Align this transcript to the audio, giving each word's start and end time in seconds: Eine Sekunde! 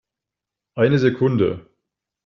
Eine 0.73 0.97
Sekunde! 0.97 1.69